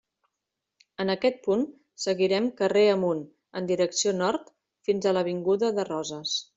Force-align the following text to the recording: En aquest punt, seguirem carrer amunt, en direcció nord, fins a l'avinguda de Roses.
En 1.03 1.13
aquest 1.13 1.37
punt, 1.47 1.65
seguirem 2.07 2.49
carrer 2.63 2.85
amunt, 2.95 3.23
en 3.61 3.71
direcció 3.75 4.17
nord, 4.19 4.53
fins 4.91 5.07
a 5.13 5.17
l'avinguda 5.19 5.75
de 5.81 5.91
Roses. 5.97 6.39